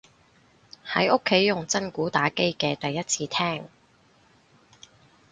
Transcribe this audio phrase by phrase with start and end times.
[0.83, 3.69] 喺屋企用真鼓打機嘅第一次聽